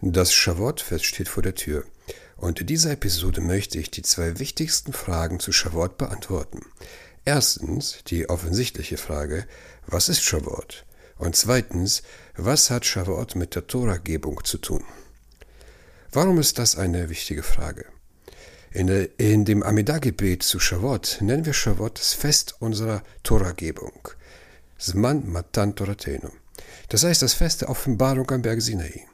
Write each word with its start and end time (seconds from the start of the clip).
Das 0.00 0.32
Shavuot-Fest 0.32 1.04
steht 1.04 1.28
vor 1.28 1.42
der 1.42 1.56
Tür. 1.56 1.84
Und 2.36 2.60
in 2.60 2.68
dieser 2.68 2.92
Episode 2.92 3.40
möchte 3.40 3.78
ich 3.78 3.90
die 3.90 4.02
zwei 4.02 4.38
wichtigsten 4.38 4.92
Fragen 4.92 5.40
zu 5.40 5.50
Shavuot 5.50 5.98
beantworten. 5.98 6.64
Erstens 7.24 7.98
die 8.06 8.28
offensichtliche 8.28 8.96
Frage, 8.96 9.44
was 9.88 10.08
ist 10.08 10.22
Shavuot? 10.22 10.86
Und 11.16 11.34
zweitens, 11.34 12.04
was 12.36 12.70
hat 12.70 12.86
Shavuot 12.86 13.34
mit 13.34 13.56
der 13.56 13.66
Toragebung 13.66 14.44
zu 14.44 14.58
tun? 14.58 14.84
Warum 16.12 16.38
ist 16.38 16.60
das 16.60 16.78
eine 16.78 17.10
wichtige 17.10 17.42
Frage? 17.42 17.84
In, 18.70 18.86
der, 18.86 19.18
in 19.18 19.44
dem 19.44 19.64
Amidah-Gebet 19.64 20.44
zu 20.44 20.60
Shavuot 20.60 21.18
nennen 21.22 21.44
wir 21.44 21.54
Shavuot 21.54 21.98
das 21.98 22.14
Fest 22.14 22.54
unserer 22.60 23.02
Toragebung. 23.24 24.10
Zman 24.78 25.28
Matan 25.28 25.74
Toratenu. 25.74 26.30
Das 26.88 27.02
heißt 27.02 27.20
das 27.20 27.34
Fest 27.34 27.62
der 27.62 27.68
Offenbarung 27.68 28.30
am 28.30 28.42
Berg 28.42 28.62
Sinai. 28.62 29.08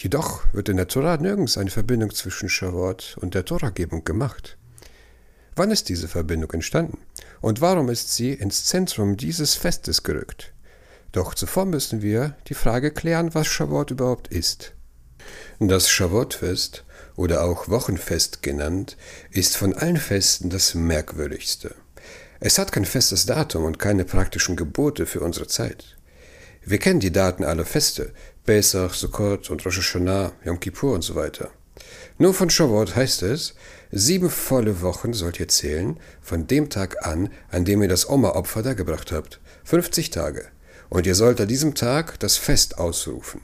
Jedoch 0.00 0.44
wird 0.52 0.68
in 0.68 0.76
der 0.76 0.86
Tora 0.86 1.16
nirgends 1.16 1.58
eine 1.58 1.70
Verbindung 1.70 2.14
zwischen 2.14 2.48
Shavuot 2.48 3.16
und 3.20 3.34
der 3.34 3.44
Toragebung 3.44 4.04
gemacht. 4.04 4.56
Wann 5.56 5.72
ist 5.72 5.88
diese 5.88 6.06
Verbindung 6.06 6.52
entstanden? 6.52 6.98
Und 7.40 7.60
warum 7.60 7.88
ist 7.88 8.14
sie 8.14 8.32
ins 8.32 8.64
Zentrum 8.64 9.16
dieses 9.16 9.56
Festes 9.56 10.04
gerückt? 10.04 10.52
Doch 11.10 11.34
zuvor 11.34 11.66
müssen 11.66 12.00
wir 12.00 12.36
die 12.46 12.54
Frage 12.54 12.92
klären, 12.92 13.34
was 13.34 13.48
Shavuot 13.48 13.90
überhaupt 13.90 14.28
ist. 14.28 14.72
Das 15.58 15.90
Shavuot-Fest, 15.90 16.84
oder 17.16 17.42
auch 17.42 17.68
Wochenfest 17.68 18.44
genannt, 18.44 18.96
ist 19.32 19.56
von 19.56 19.74
allen 19.74 19.96
Festen 19.96 20.48
das 20.48 20.76
merkwürdigste. 20.76 21.74
Es 22.38 22.60
hat 22.60 22.70
kein 22.70 22.84
festes 22.84 23.26
Datum 23.26 23.64
und 23.64 23.80
keine 23.80 24.04
praktischen 24.04 24.54
Gebote 24.54 25.06
für 25.06 25.22
unsere 25.22 25.48
Zeit. 25.48 25.96
Wir 26.64 26.78
kennen 26.78 27.00
die 27.00 27.10
Daten 27.10 27.44
aller 27.44 27.64
Feste, 27.64 28.12
Pesach, 28.48 28.94
Sukkot 28.94 29.50
und 29.50 29.62
Rosh 29.66 29.76
Hashanah, 29.76 30.32
Yom 30.42 30.58
Kippur 30.58 30.94
und 30.94 31.02
so 31.02 31.14
weiter. 31.14 31.50
Nur 32.16 32.32
von 32.32 32.48
Shavuot 32.48 32.96
heißt 32.96 33.22
es, 33.24 33.52
sieben 33.92 34.30
volle 34.30 34.80
Wochen 34.80 35.12
sollt 35.12 35.38
ihr 35.38 35.48
zählen, 35.48 36.00
von 36.22 36.46
dem 36.46 36.70
Tag 36.70 37.06
an, 37.06 37.28
an 37.50 37.66
dem 37.66 37.82
ihr 37.82 37.88
das 37.88 38.08
Oma-Opfer 38.08 38.62
dargebracht 38.62 39.12
habt, 39.12 39.38
50 39.64 40.08
Tage, 40.08 40.46
und 40.88 41.06
ihr 41.06 41.14
sollt 41.14 41.42
an 41.42 41.48
diesem 41.48 41.74
Tag 41.74 42.18
das 42.20 42.38
Fest 42.38 42.78
ausrufen. 42.78 43.42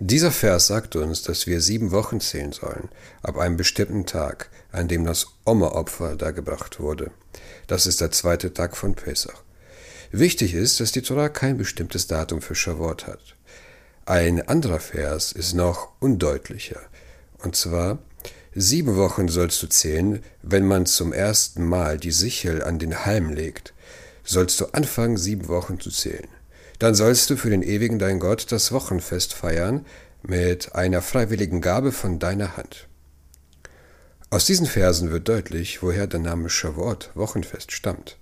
Dieser 0.00 0.32
Vers 0.32 0.66
sagt 0.66 0.96
uns, 0.96 1.22
dass 1.22 1.46
wir 1.46 1.60
sieben 1.60 1.92
Wochen 1.92 2.20
zählen 2.20 2.50
sollen, 2.50 2.88
ab 3.22 3.38
einem 3.38 3.56
bestimmten 3.56 4.04
Tag, 4.04 4.50
an 4.72 4.88
dem 4.88 5.04
das 5.04 5.28
Oma-Opfer 5.44 6.16
dargebracht 6.16 6.80
wurde. 6.80 7.12
Das 7.68 7.86
ist 7.86 8.00
der 8.00 8.10
zweite 8.10 8.52
Tag 8.52 8.76
von 8.76 8.96
Pesach. 8.96 9.44
Wichtig 10.10 10.54
ist, 10.54 10.80
dass 10.80 10.90
die 10.90 11.02
Torah 11.02 11.28
kein 11.28 11.56
bestimmtes 11.56 12.08
Datum 12.08 12.42
für 12.42 12.56
Shavuot 12.56 13.06
hat. 13.06 13.35
Ein 14.08 14.46
anderer 14.46 14.78
Vers 14.78 15.32
ist 15.32 15.54
noch 15.54 15.88
undeutlicher. 15.98 16.78
Und 17.38 17.56
zwar, 17.56 17.98
sieben 18.54 18.94
Wochen 18.94 19.26
sollst 19.26 19.60
du 19.64 19.66
zählen, 19.66 20.22
wenn 20.42 20.64
man 20.64 20.86
zum 20.86 21.12
ersten 21.12 21.64
Mal 21.64 21.98
die 21.98 22.12
Sichel 22.12 22.62
an 22.62 22.78
den 22.78 23.04
Halm 23.04 23.30
legt. 23.30 23.74
Sollst 24.22 24.60
du 24.60 24.66
anfangen, 24.66 25.16
sieben 25.16 25.48
Wochen 25.48 25.80
zu 25.80 25.90
zählen. 25.90 26.28
Dann 26.78 26.94
sollst 26.94 27.30
du 27.30 27.36
für 27.36 27.50
den 27.50 27.64
ewigen 27.64 27.98
dein 27.98 28.20
Gott 28.20 28.52
das 28.52 28.70
Wochenfest 28.70 29.34
feiern 29.34 29.84
mit 30.22 30.76
einer 30.76 31.02
freiwilligen 31.02 31.60
Gabe 31.60 31.90
von 31.90 32.20
deiner 32.20 32.56
Hand. 32.56 32.86
Aus 34.30 34.46
diesen 34.46 34.66
Versen 34.66 35.10
wird 35.10 35.26
deutlich, 35.28 35.82
woher 35.82 36.06
der 36.06 36.20
Name 36.20 36.48
Shavuot 36.48 37.10
Wochenfest 37.16 37.72
stammt 37.72 38.18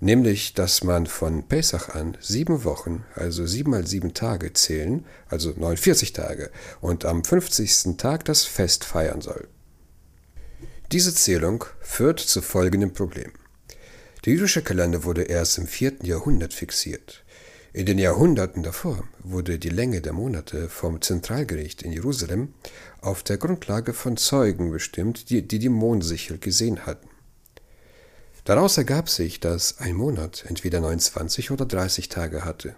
nämlich 0.00 0.54
dass 0.54 0.84
man 0.84 1.06
von 1.06 1.48
Pesach 1.48 1.90
an 1.94 2.16
sieben 2.20 2.64
Wochen, 2.64 3.04
also 3.14 3.46
sieben 3.46 3.70
mal 3.70 3.86
sieben 3.86 4.14
Tage 4.14 4.52
zählen, 4.52 5.04
also 5.28 5.52
49 5.56 6.12
Tage, 6.12 6.50
und 6.80 7.04
am 7.04 7.24
50. 7.24 7.96
Tag 7.96 8.24
das 8.24 8.44
Fest 8.44 8.84
feiern 8.84 9.20
soll. 9.20 9.48
Diese 10.92 11.14
Zählung 11.14 11.64
führt 11.80 12.20
zu 12.20 12.40
folgendem 12.40 12.92
Problem. 12.92 13.32
Der 14.24 14.32
jüdische 14.32 14.62
Kalender 14.62 15.04
wurde 15.04 15.22
erst 15.22 15.58
im 15.58 15.66
4. 15.66 15.98
Jahrhundert 16.02 16.54
fixiert. 16.54 17.24
In 17.72 17.86
den 17.86 17.98
Jahrhunderten 17.98 18.62
davor 18.62 19.04
wurde 19.22 19.58
die 19.58 19.68
Länge 19.68 20.00
der 20.00 20.14
Monate 20.14 20.68
vom 20.68 21.02
Zentralgericht 21.02 21.82
in 21.82 21.92
Jerusalem 21.92 22.54
auf 23.00 23.22
der 23.22 23.36
Grundlage 23.36 23.92
von 23.92 24.16
Zeugen 24.16 24.70
bestimmt, 24.72 25.28
die 25.30 25.46
die, 25.46 25.58
die 25.58 25.68
Mondsichel 25.68 26.38
gesehen 26.38 26.86
hatten. 26.86 27.07
Daraus 28.48 28.78
ergab 28.78 29.10
sich, 29.10 29.40
dass 29.40 29.76
ein 29.76 29.94
Monat 29.94 30.46
entweder 30.48 30.80
29 30.80 31.50
oder 31.50 31.66
30 31.66 32.08
Tage 32.08 32.46
hatte. 32.46 32.74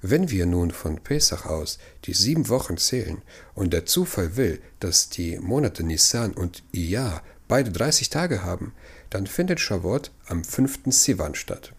Wenn 0.00 0.30
wir 0.30 0.46
nun 0.46 0.70
von 0.70 0.98
Pesach 0.98 1.44
aus 1.44 1.78
die 2.06 2.14
sieben 2.14 2.48
Wochen 2.48 2.78
zählen 2.78 3.20
und 3.54 3.74
der 3.74 3.84
Zufall 3.84 4.36
will, 4.36 4.62
dass 4.80 5.10
die 5.10 5.38
Monate 5.38 5.84
Nisan 5.84 6.32
und 6.32 6.62
Iyar 6.72 7.22
beide 7.48 7.70
30 7.70 8.08
Tage 8.08 8.42
haben, 8.42 8.72
dann 9.10 9.26
findet 9.26 9.60
Shavuot 9.60 10.10
am 10.24 10.42
5. 10.42 10.84
Sivan 10.86 11.34
statt. 11.34 11.74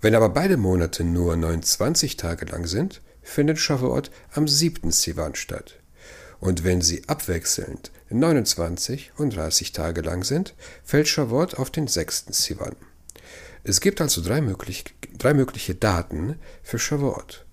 Wenn 0.00 0.14
aber 0.14 0.30
beide 0.30 0.56
Monate 0.56 1.04
nur 1.04 1.36
29 1.36 2.16
Tage 2.16 2.46
lang 2.46 2.66
sind, 2.66 3.02
findet 3.20 3.58
Shavuot 3.58 4.10
am 4.32 4.48
7. 4.48 4.90
Sivan 4.90 5.34
statt. 5.34 5.78
Und 6.40 6.64
wenn 6.64 6.80
sie 6.80 7.06
abwechselnd 7.06 7.92
29 8.18 9.12
und 9.16 9.34
30 9.34 9.72
Tage 9.72 10.00
lang 10.00 10.24
sind, 10.24 10.54
fällt 10.84 11.08
Shavuot 11.08 11.54
auf 11.54 11.70
den 11.70 11.88
6. 11.88 12.26
Sivan. 12.30 12.76
Es 13.64 13.80
gibt 13.80 14.00
also 14.00 14.22
drei, 14.22 14.40
möglich, 14.40 14.84
drei 15.18 15.34
mögliche 15.34 15.74
Daten 15.74 16.38
für 16.62 16.78
Shavuot. 16.78 17.44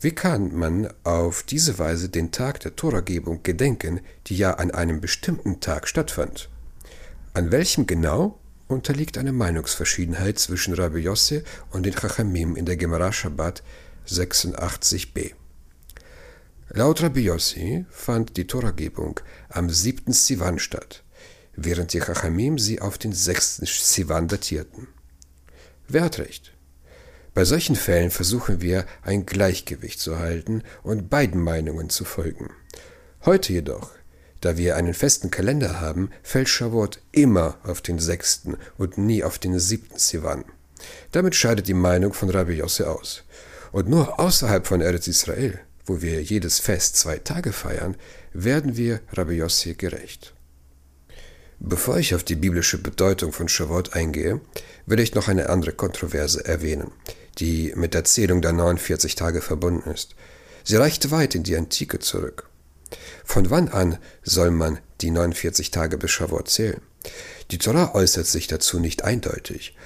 Wie 0.00 0.10
kann 0.10 0.54
man 0.54 0.92
auf 1.04 1.44
diese 1.44 1.78
Weise 1.78 2.08
den 2.08 2.32
Tag 2.32 2.58
der 2.60 2.74
Toragebung 2.74 3.42
gedenken, 3.44 4.00
die 4.26 4.36
ja 4.36 4.54
an 4.54 4.72
einem 4.72 5.00
bestimmten 5.00 5.60
Tag 5.60 5.86
stattfand? 5.86 6.48
An 7.34 7.52
welchem 7.52 7.86
genau 7.86 8.38
unterliegt 8.66 9.16
eine 9.16 9.32
Meinungsverschiedenheit 9.32 10.38
zwischen 10.38 10.74
Rabbi 10.74 10.98
Yosse 10.98 11.44
und 11.70 11.86
den 11.86 11.94
Chachamim 11.94 12.56
in 12.56 12.66
der 12.66 12.76
Gemara 12.76 13.12
Shabbat 13.12 13.62
86b. 14.08 15.34
Laut 16.74 17.02
Rabbi 17.02 17.20
Yossi 17.20 17.84
fand 17.90 18.38
die 18.38 18.46
Toragebung 18.46 19.20
am 19.50 19.68
siebten 19.68 20.14
Sivan 20.14 20.58
statt, 20.58 21.02
während 21.54 21.92
die 21.92 22.00
Chachamim 22.00 22.58
sie 22.58 22.80
auf 22.80 22.96
den 22.96 23.12
sechsten 23.12 23.66
Sivan 23.66 24.26
datierten. 24.26 24.88
Wer 25.86 26.04
hat 26.04 26.18
recht? 26.18 26.54
Bei 27.34 27.44
solchen 27.44 27.76
Fällen 27.76 28.10
versuchen 28.10 28.62
wir, 28.62 28.86
ein 29.02 29.26
Gleichgewicht 29.26 30.00
zu 30.00 30.18
halten 30.18 30.62
und 30.82 31.10
beiden 31.10 31.42
Meinungen 31.42 31.90
zu 31.90 32.06
folgen. 32.06 32.48
Heute 33.26 33.52
jedoch, 33.52 33.90
da 34.40 34.56
wir 34.56 34.76
einen 34.76 34.94
festen 34.94 35.30
Kalender 35.30 35.78
haben, 35.78 36.08
fällt 36.22 36.48
Shavuot 36.48 37.02
immer 37.12 37.58
auf 37.64 37.82
den 37.82 37.98
sechsten 37.98 38.56
und 38.78 38.96
nie 38.96 39.22
auf 39.22 39.38
den 39.38 39.58
siebten 39.58 39.98
Sivan. 39.98 40.46
Damit 41.10 41.34
scheidet 41.34 41.68
die 41.68 41.74
Meinung 41.74 42.14
von 42.14 42.30
Rabbi 42.30 42.54
Yosse 42.54 42.90
aus. 42.90 43.24
Und 43.72 43.90
nur 43.90 44.18
außerhalb 44.18 44.66
von 44.66 44.80
Eretz 44.80 45.06
Israel 45.06 45.60
wo 45.84 46.02
wir 46.02 46.22
jedes 46.22 46.60
Fest 46.60 46.96
zwei 46.96 47.18
Tage 47.18 47.52
feiern, 47.52 47.96
werden 48.32 48.76
wir 48.76 49.00
Rabbi 49.12 49.34
Yossi 49.34 49.74
gerecht. 49.74 50.34
Bevor 51.58 51.98
ich 51.98 52.14
auf 52.14 52.24
die 52.24 52.34
biblische 52.34 52.78
Bedeutung 52.78 53.32
von 53.32 53.48
Shavuot 53.48 53.94
eingehe, 53.94 54.40
will 54.86 54.98
ich 54.98 55.14
noch 55.14 55.28
eine 55.28 55.48
andere 55.48 55.72
Kontroverse 55.72 56.44
erwähnen, 56.44 56.90
die 57.38 57.72
mit 57.76 57.94
der 57.94 58.04
Zählung 58.04 58.42
der 58.42 58.52
49 58.52 59.14
Tage 59.14 59.40
verbunden 59.40 59.88
ist. 59.90 60.16
Sie 60.64 60.76
reicht 60.76 61.10
weit 61.10 61.34
in 61.34 61.44
die 61.44 61.56
Antike 61.56 62.00
zurück. 62.00 62.48
Von 63.24 63.50
wann 63.50 63.68
an 63.68 63.98
soll 64.22 64.50
man 64.50 64.78
die 65.00 65.10
49 65.10 65.70
Tage 65.70 65.98
bis 65.98 66.10
Shavuot 66.10 66.48
zählen? 66.48 66.80
Die 67.50 67.58
Torah 67.58 67.94
äußert 67.94 68.26
sich 68.26 68.46
dazu 68.46 68.80
nicht 68.80 69.04
eindeutig. 69.04 69.76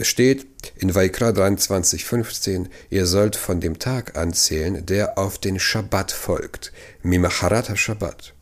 Es 0.00 0.08
steht 0.08 0.46
in 0.76 0.94
Vaikra 0.94 1.28
23,15, 1.28 2.68
ihr 2.88 3.04
sollt 3.04 3.36
von 3.36 3.60
dem 3.60 3.78
Tag 3.78 4.16
anzählen, 4.16 4.86
der 4.86 5.18
auf 5.18 5.36
den 5.36 5.60
Schabbat 5.60 6.10
folgt. 6.10 6.72
Mimacharata 7.02 7.76
Shabbat. 7.76 8.32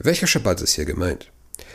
Welcher 0.00 0.26
Schabbat 0.26 0.62
ist 0.62 0.72
hier 0.72 0.86
gemeint? 0.86 1.30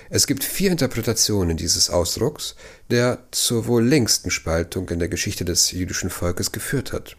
Es 0.10 0.28
gibt 0.28 0.44
vier 0.44 0.70
Interpretationen 0.70 1.56
dieses 1.56 1.90
Ausdrucks, 1.90 2.58
der 2.92 3.20
zur 3.32 3.68
wohl 3.68 3.86
längsten 3.86 4.32
Spaltung 4.32 4.90
in 4.90 5.00
der 5.00 5.08
Geschichte 5.08 5.46
des 5.46 5.72
jüdischen 5.72 6.10
Volkes 6.10 6.52
geführt 6.52 6.92
hat. 6.92 7.16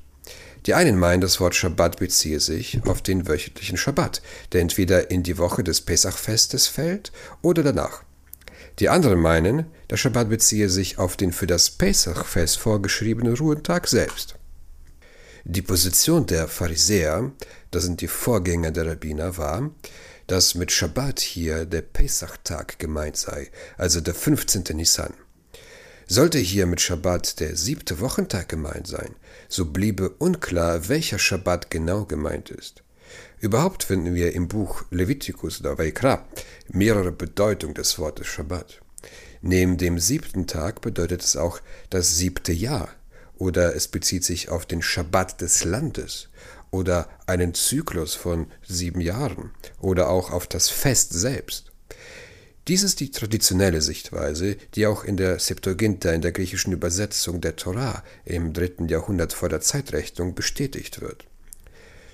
Die 0.67 0.75
einen 0.75 0.99
meinen, 0.99 1.23
das 1.23 1.41
Wort 1.41 1.55
Schabbat 1.55 1.99
beziehe 1.99 2.41
sich 2.41 2.79
auf 2.85 3.01
den 3.01 3.27
wöchentlichen 3.27 3.79
Schabbat, 3.79 4.21
der 4.53 4.61
entweder 4.61 5.11
in 5.11 5.23
die 5.23 5.39
Woche 5.39 5.65
des 5.65 5.81
Pesachfestes 5.81 6.69
fällt 6.69 7.11
oder 7.41 7.63
danach. 7.63 8.03
Die 8.79 8.91
anderen 8.91 9.21
meinen, 9.21 9.67
der 9.89 9.97
Schabbat 9.97 10.29
beziehe 10.29 10.69
sich 10.69 10.99
auf 10.99 11.17
den 11.17 11.33
für 11.33 11.47
das 11.47 11.71
Pesachfest 11.71 12.59
vorgeschriebenen 12.59 13.35
Ruhetag 13.35 13.89
selbst. 13.89 14.35
Die 15.45 15.63
Position 15.63 16.27
der 16.27 16.47
Pharisäer, 16.49 17.33
das 17.71 17.85
sind 17.85 18.01
die 18.01 18.09
Vorgänger 18.09 18.73
der 18.73 18.87
Rabbiner, 18.87 19.39
war, 19.39 19.71
dass 20.27 20.57
mit 20.57 20.73
Schabbat 20.73 21.21
hier 21.21 21.65
der 21.65 21.83
Pesachtag 21.83 22.79
gemeint 22.79 23.17
sei, 23.17 23.51
also 23.79 24.01
der 24.01 24.15
15. 24.15 24.65
Nisan. 24.75 25.15
Sollte 26.09 26.39
hier 26.39 26.67
mit 26.67 26.81
Schabbat 26.81 27.41
der 27.41 27.57
siebte 27.57 28.01
Wochentag 28.01 28.49
gemeint 28.49 28.87
sein, 28.87 29.15
so 29.49 29.67
bliebe 29.67 30.11
unklar, 30.11 30.89
welcher 30.89 31.19
Schabbat 31.19 31.71
genau 31.71 32.05
gemeint 32.05 32.51
ist. 32.51 32.83
Überhaupt 33.41 33.85
finden 33.85 34.15
wir 34.15 34.35
im 34.35 34.49
Buch 34.49 34.85
Leviticus 34.91 35.61
oder 35.61 35.79
Vaikra 35.79 36.27
mehrere 36.69 37.13
Bedeutungen 37.13 37.75
des 37.75 37.99
Wortes 37.99 38.27
Schabbat. 38.27 38.81
Neben 39.43 39.77
dem 39.77 39.99
siebten 39.99 40.47
Tag 40.47 40.81
bedeutet 40.81 41.23
es 41.23 41.37
auch 41.37 41.61
das 41.91 42.17
siebte 42.17 42.53
Jahr 42.53 42.89
oder 43.37 43.77
es 43.77 43.89
bezieht 43.89 44.25
sich 44.25 44.49
auf 44.49 44.67
den 44.67 44.83
Schabbat 44.83 45.41
des 45.41 45.65
Landes 45.65 46.29
oder 46.71 47.09
einen 47.27 47.55
Zyklus 47.55 48.15
von 48.15 48.47
sieben 48.67 49.01
Jahren 49.01 49.53
oder 49.81 50.09
auch 50.09 50.31
auf 50.31 50.47
das 50.47 50.69
Fest 50.69 51.13
selbst. 51.13 51.73
Dies 52.69 52.83
ist 52.83 52.99
die 52.99 53.13
traditionelle 53.13 53.81
Sichtweise, 53.81 54.57
die 54.75 54.89
auch 54.89 55.05
in 55.05 55.17
der 55.17 55.39
Septuaginta, 55.39 56.11
in 56.11 56.23
der 56.23 56.33
griechischen 56.33 56.73
Übersetzung 56.73 57.41
der 57.41 57.55
Torah 57.55 58.03
im 58.25 58.53
dritten 58.53 58.89
Jahrhundert 58.89 59.33
vor 59.33 59.49
der 59.49 59.61
Zeitrechnung 59.61 60.35
bestätigt 60.35 61.01
wird. 61.01 61.27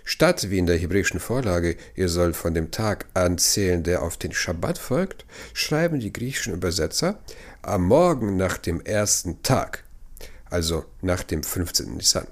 Statt 0.05 0.51
wie 0.51 0.59
in 0.59 0.67
der 0.67 0.77
hebräischen 0.77 1.21
Vorlage, 1.21 1.77
ihr 1.95 2.09
sollt 2.09 2.37
von 2.37 2.55
dem 2.55 2.71
Tag 2.71 3.07
anzählen, 3.15 3.83
der 3.83 4.03
auf 4.03 4.17
den 4.17 4.33
Schabbat 4.33 4.79
folgt, 4.79 5.25
schreiben 5.55 6.01
die 6.01 6.13
griechischen 6.13 6.55
Übersetzer 6.55 7.21
am 7.63 7.87
Morgen 7.87 8.37
nach 8.37 8.59
dem 8.59 8.81
ersten 8.81 9.43
Tag, 9.43 9.85
also 10.51 10.85
nach 11.01 11.23
dem 11.23 11.43
15. 11.43 11.97
Nisan. 11.97 12.27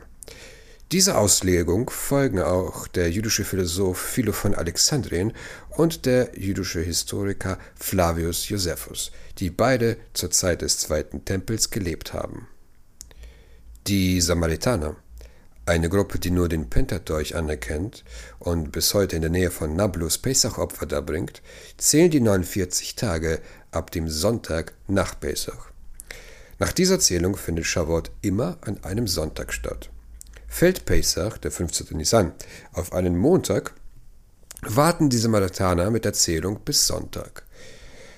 Dieser 0.92 1.18
Auslegung 1.18 1.88
folgen 1.88 2.40
auch 2.40 2.88
der 2.88 3.12
jüdische 3.12 3.44
Philosoph 3.44 3.96
Philo 3.96 4.32
von 4.32 4.56
Alexandrien 4.56 5.32
und 5.68 6.04
der 6.04 6.32
jüdische 6.36 6.80
Historiker 6.80 7.58
Flavius 7.76 8.48
Josephus, 8.48 9.12
die 9.38 9.50
beide 9.50 9.98
zur 10.14 10.32
Zeit 10.32 10.62
des 10.62 10.78
Zweiten 10.78 11.24
Tempels 11.24 11.70
gelebt 11.70 12.12
haben. 12.12 12.48
Die 13.86 14.20
Samaritaner 14.20 14.96
eine 15.70 15.88
Gruppe, 15.88 16.18
die 16.18 16.32
nur 16.32 16.48
den 16.48 16.68
Pentateuch 16.68 17.36
anerkennt 17.36 18.04
und 18.40 18.72
bis 18.72 18.92
heute 18.92 19.14
in 19.14 19.22
der 19.22 19.30
Nähe 19.30 19.52
von 19.52 19.76
Nablus 19.76 20.18
Pesach-Opfer 20.18 20.86
darbringt, 20.86 21.42
zählen 21.78 22.10
die 22.10 22.20
49 22.20 22.96
Tage 22.96 23.40
ab 23.70 23.92
dem 23.92 24.08
Sonntag 24.08 24.74
nach 24.88 25.18
Pesach. 25.18 25.70
Nach 26.58 26.72
dieser 26.72 26.98
Zählung 26.98 27.36
findet 27.36 27.66
Shavuot 27.66 28.10
immer 28.20 28.58
an 28.62 28.82
einem 28.82 29.06
Sonntag 29.06 29.52
statt. 29.52 29.90
Fällt 30.48 30.86
Pesach, 30.86 31.38
der 31.38 31.52
15. 31.52 31.96
Nisan, 31.96 32.32
auf 32.72 32.92
einen 32.92 33.16
Montag, 33.16 33.72
warten 34.62 35.08
die 35.08 35.18
Samaritaner 35.18 35.90
mit 35.92 36.04
der 36.04 36.14
Zählung 36.14 36.60
bis 36.64 36.88
Sonntag. 36.88 37.44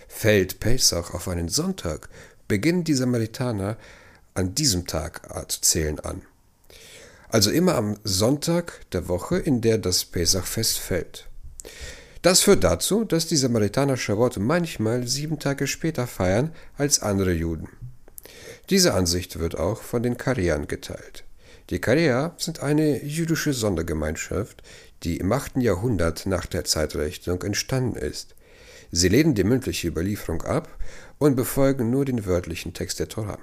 Fällt 0.09 0.59
Pesach 0.59 1.13
auf 1.13 1.29
einen 1.29 1.49
Sonntag, 1.49 2.09
beginnen 2.49 2.85
die 2.85 2.95
Samaritaner 2.95 3.77
an 4.33 4.55
diesem 4.55 4.87
Tag 4.87 5.29
zu 5.51 5.61
zählen 5.61 6.01
an 6.01 6.23
also 7.33 7.51
immer 7.51 7.75
am 7.77 7.97
Sonntag 8.05 8.89
der 8.93 9.09
Woche, 9.09 9.39
in 9.39 9.63
der 9.63 9.79
das 9.79 10.05
Pesachfest 10.05 10.79
fällt. 10.79 11.29
Das 12.21 12.43
führt 12.43 12.63
dazu, 12.63 13.05
dass 13.05 13.27
die 13.27 13.37
Samaritaner 13.37 13.97
Shavuot 13.97 14.37
manchmal 14.39 15.09
sieben 15.09 15.39
Tage 15.39 15.67
später 15.67 16.07
feiern 16.07 16.53
als 16.77 17.01
andere 17.01 17.33
Juden. 17.33 17.69
Diese 18.71 18.95
Ansicht 18.95 19.39
wird 19.39 19.59
auch 19.59 19.83
von 19.83 20.03
den 20.03 20.19
Kareern 20.19 20.69
geteilt. 20.69 21.25
Die 21.71 21.81
Kareer 21.81 22.35
sind 22.37 22.61
eine 22.61 23.03
jüdische 23.03 23.55
Sondergemeinschaft, 23.55 24.63
die 25.03 25.17
im 25.17 25.33
8. 25.33 25.57
Jahrhundert 25.57 26.27
nach 26.27 26.45
der 26.45 26.65
Zeitrechnung 26.65 27.43
entstanden 27.43 27.97
ist. 27.97 28.35
Sie 28.91 29.09
lehnen 29.09 29.35
die 29.35 29.45
mündliche 29.45 29.89
Überlieferung 29.89 30.43
ab 30.43 30.69
und 31.19 31.35
befolgen 31.35 31.91
nur 31.91 32.05
den 32.05 32.27
wörtlichen 32.27 32.75
Text 32.75 33.01
der 33.01 33.09
Torah. 33.09 33.39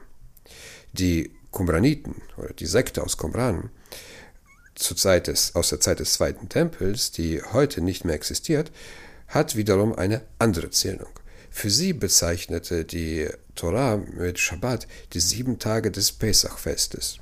Die 0.94 1.32
Qumraniten 1.52 2.22
oder 2.38 2.54
die 2.54 2.66
Sekte 2.66 3.04
aus 3.04 3.18
Qumran 3.18 3.70
zur 4.76 4.98
Zeit 4.98 5.28
des, 5.28 5.56
aus 5.56 5.70
der 5.70 5.80
Zeit 5.80 6.00
des 6.00 6.14
Zweiten 6.14 6.48
Tempels, 6.50 7.12
die 7.12 7.42
heute 7.42 7.82
nicht 7.82 8.06
mehr 8.06 8.16
existiert, 8.16 8.72
hat 9.28 9.56
wiederum 9.56 9.94
eine 9.94 10.22
andere 10.40 10.70
Zählung. 10.70 11.10
Für 11.52 11.70
sie 11.70 11.94
bezeichnete 11.94 12.86
die 12.86 13.28
Torah 13.56 13.98
mit 13.98 14.40
Schabbat 14.40 14.88
die 15.14 15.20
sieben 15.20 15.60
Tage 15.60 15.92
des 15.92 16.12
Pesachfestes. 16.12 17.20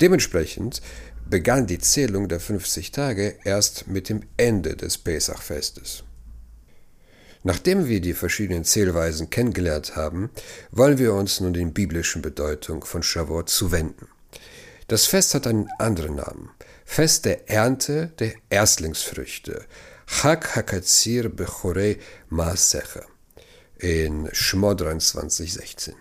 Dementsprechend 0.00 0.80
begann 1.28 1.66
die 1.66 1.78
Zählung 1.78 2.28
der 2.28 2.40
50 2.40 2.90
Tage 2.92 3.36
erst 3.44 3.86
mit 3.86 4.08
dem 4.08 4.22
Ende 4.36 4.76
des 4.76 4.98
Pesachfestes. 4.98 6.04
Nachdem 7.44 7.86
wir 7.88 8.00
die 8.00 8.14
verschiedenen 8.14 8.64
Zählweisen 8.64 9.28
kennengelernt 9.28 9.96
haben, 9.96 10.30
wollen 10.70 10.98
wir 10.98 11.12
uns 11.12 11.40
nun 11.40 11.52
den 11.52 11.74
biblischen 11.74 12.22
Bedeutung 12.22 12.84
von 12.84 13.02
Shavuot 13.02 13.50
zuwenden. 13.50 14.08
Das 14.88 15.04
Fest 15.04 15.34
hat 15.34 15.46
einen 15.46 15.68
anderen 15.78 16.16
Namen. 16.16 16.50
Fest 16.86 17.26
der 17.26 17.50
Ernte 17.50 18.12
der 18.18 18.32
Erstlingsfrüchte. 18.48 19.66
Chag 20.06 20.56
Hakatzir 20.56 21.28
Bechorei 21.28 21.98
Maasecha 22.30 23.02
in 23.78 24.30
Schmod 24.32 24.80
23, 24.80 25.52
16. 25.52 25.94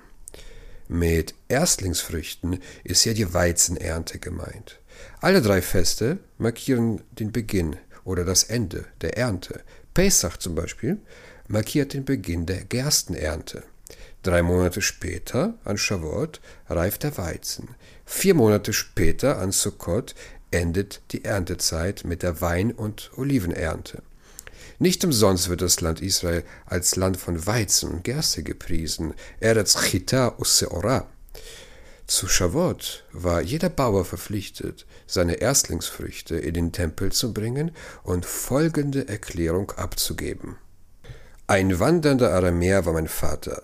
Mit 0.87 1.33
Erstlingsfrüchten 1.49 2.59
ist 2.85 3.03
ja 3.03 3.13
die 3.13 3.33
Weizenernte 3.33 4.19
gemeint. 4.19 4.79
Alle 5.19 5.41
drei 5.41 5.61
Feste 5.61 6.19
markieren 6.37 7.01
den 7.11 7.33
Beginn 7.33 7.75
oder 8.05 8.23
das 8.23 8.43
Ende 8.43 8.85
der 9.01 9.17
Ernte. 9.17 9.61
Pesach 9.93 10.37
zum 10.37 10.55
Beispiel 10.55 10.99
markiert 11.53 11.93
den 11.93 12.03
Beginn 12.03 12.47
der 12.47 12.63
Gerstenernte. 12.63 13.63
Drei 14.23 14.41
Monate 14.41 14.81
später, 14.81 15.53
an 15.63 15.77
Shavuot, 15.77 16.41
reift 16.67 17.03
der 17.03 17.15
Weizen. 17.17 17.75
Vier 18.05 18.33
Monate 18.33 18.73
später, 18.73 19.37
an 19.37 19.51
Sukkot, 19.51 20.15
endet 20.49 21.01
die 21.11 21.23
Erntezeit 21.23 22.05
mit 22.05 22.23
der 22.23 22.41
Wein- 22.41 22.71
und 22.71 23.11
Olivenernte. 23.17 24.01
Nicht 24.79 25.05
umsonst 25.05 25.47
wird 25.47 25.61
das 25.61 25.79
Land 25.79 26.01
Israel 26.01 26.43
als 26.65 26.95
Land 26.95 27.17
von 27.17 27.45
Weizen 27.45 27.91
und 27.91 28.03
Gerste 28.03 28.41
gepriesen, 28.41 29.13
Eretz 29.39 29.77
Chita 29.79 30.35
Useora. 30.39 31.07
Zu 32.07 32.27
Shavuot 32.27 33.05
war 33.11 33.41
jeder 33.41 33.69
Bauer 33.69 34.05
verpflichtet, 34.05 34.87
seine 35.05 35.35
Erstlingsfrüchte 35.35 36.35
in 36.35 36.55
den 36.55 36.71
Tempel 36.71 37.11
zu 37.11 37.31
bringen 37.31 37.71
und 38.01 38.25
folgende 38.25 39.07
Erklärung 39.07 39.71
abzugeben. 39.71 40.57
Ein 41.45 41.77
wandernder 41.77 42.31
Aramäer 42.31 42.85
war 42.85 42.93
mein 42.93 43.09
Vater, 43.09 43.63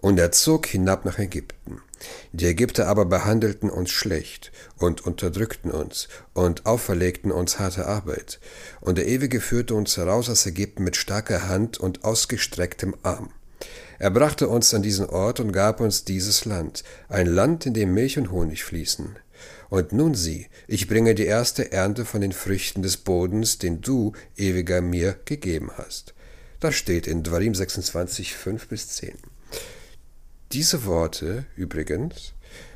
und 0.00 0.18
er 0.18 0.32
zog 0.32 0.66
hinab 0.66 1.04
nach 1.04 1.18
Ägypten. 1.18 1.82
Die 2.32 2.46
Ägypter 2.46 2.88
aber 2.88 3.04
behandelten 3.04 3.68
uns 3.68 3.90
schlecht 3.90 4.50
und 4.78 5.04
unterdrückten 5.04 5.70
uns 5.70 6.08
und 6.32 6.64
auferlegten 6.64 7.30
uns 7.30 7.58
harte 7.58 7.86
Arbeit. 7.86 8.40
Und 8.80 8.96
der 8.96 9.06
Ewige 9.06 9.42
führte 9.42 9.74
uns 9.74 9.98
heraus 9.98 10.30
aus 10.30 10.46
Ägypten 10.46 10.84
mit 10.84 10.96
starker 10.96 11.48
Hand 11.48 11.76
und 11.76 12.02
ausgestrecktem 12.02 12.96
Arm. 13.02 13.28
Er 13.98 14.10
brachte 14.10 14.48
uns 14.48 14.72
an 14.72 14.80
diesen 14.80 15.10
Ort 15.10 15.38
und 15.38 15.52
gab 15.52 15.80
uns 15.80 16.06
dieses 16.06 16.46
Land, 16.46 16.82
ein 17.10 17.26
Land, 17.26 17.66
in 17.66 17.74
dem 17.74 17.92
Milch 17.92 18.16
und 18.16 18.30
Honig 18.30 18.64
fließen. 18.64 19.16
Und 19.68 19.92
nun 19.92 20.14
sieh, 20.14 20.46
ich 20.66 20.88
bringe 20.88 21.14
die 21.14 21.26
erste 21.26 21.72
Ernte 21.72 22.06
von 22.06 22.22
den 22.22 22.32
Früchten 22.32 22.80
des 22.80 22.96
Bodens, 22.96 23.58
den 23.58 23.82
du, 23.82 24.12
ewiger, 24.34 24.80
mir 24.80 25.16
gegeben 25.26 25.72
hast. 25.76 26.14
Das 26.60 26.74
steht 26.74 27.06
in 27.06 27.22
Dwarim 27.22 27.54
26, 27.54 28.34
5 28.34 28.66
bis 28.66 28.88
10. 28.88 29.14
Diese 30.50 30.84
Worte 30.86 31.46
übrigens 31.54 32.32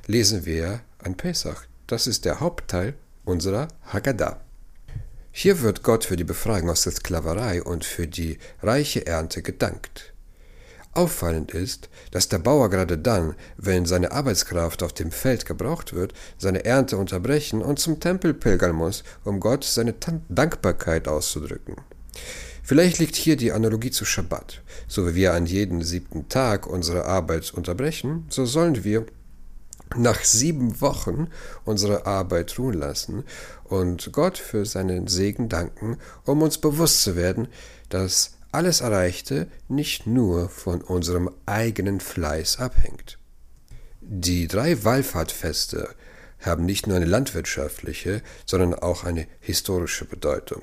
lesen 0.07 0.47
wir 0.47 0.83
an 0.99 1.17
Pesach. 1.17 1.67
Das 1.89 2.07
ist 2.07 2.25
der 2.25 2.39
Hauptteil 2.39 2.95
unserer 3.25 3.67
Haggadah. 3.87 4.41
Hier 5.33 5.63
wird 5.63 5.83
Gott 5.83 6.05
für 6.05 6.15
die 6.15 6.23
Befreiung 6.23 6.71
aus 6.71 6.83
der 6.83 6.93
Sklaverei 6.93 7.61
und 7.61 7.85
für 7.85 8.07
die 8.07 8.39
reiche 8.63 9.05
Ernte 9.05 9.43
gedankt. 9.43 10.13
Auffallend 10.93 11.53
ist, 11.53 11.89
dass 12.13 12.29
der 12.29 12.39
Bauer 12.39 12.71
gerade 12.71 12.99
dann, 12.99 13.35
wenn 13.57 13.85
seine 13.85 14.13
Arbeitskraft 14.13 14.85
auf 14.85 14.93
dem 14.93 15.11
Feld 15.11 15.45
gebraucht 15.45 15.93
wird, 15.93 16.13
seine 16.39 16.65
Ernte 16.65 16.99
unterbrechen 16.99 17.63
und 17.63 17.81
zum 17.81 17.99
Tempel 17.99 18.33
pilgern 18.33 18.77
muss, 18.77 19.03
um 19.25 19.41
Gott 19.41 19.65
seine 19.65 19.95
Dankbarkeit 20.29 21.09
auszudrücken. 21.09 21.77
Vielleicht 22.63 22.99
liegt 22.99 23.17
hier 23.17 23.37
die 23.37 23.53
Analogie 23.53 23.91
zu 23.91 24.05
Schabbat. 24.05 24.63
So 24.87 25.09
wie 25.09 25.15
wir 25.17 25.35
an 25.35 25.47
jedem 25.47 25.83
siebten 25.83 26.29
Tag 26.29 26.67
unsere 26.67 27.07
Arbeit 27.07 27.53
unterbrechen, 27.53 28.27
so 28.29 28.47
sollen 28.47 28.85
wir 28.85 29.07
nach 29.97 30.23
sieben 30.25 30.81
Wochen 30.81 31.29
unsere 31.65 32.07
Arbeit 32.07 32.59
ruhen 32.59 32.75
lassen 32.75 33.25
und 33.65 34.13
Gott 34.13 34.39
für 34.39 34.65
seinen 34.65 35.09
Segen 35.09 35.49
danken, 35.49 35.99
um 36.25 36.41
uns 36.41 36.59
bewusst 36.59 37.03
zu 37.03 37.17
werden, 37.17 37.49
dass 37.89 38.37
alles 38.53 38.81
Erreichte 38.81 39.49
nicht 39.69 40.07
nur 40.07 40.49
von 40.49 40.83
unserem 40.83 41.31
eigenen 41.47 42.01
Fleiß 42.01 42.59
abhängt. 42.59 43.19
Die 44.01 44.47
drei 44.47 44.85
Wallfahrtfeste 44.85 45.89
haben 46.41 46.65
nicht 46.65 46.87
nur 46.87 46.97
eine 46.97 47.07
landwirtschaftliche, 47.07 48.23
sondern 48.47 48.75
auch 48.75 49.05
eine 49.05 49.27
historische 49.41 50.05
Bedeutung. 50.05 50.63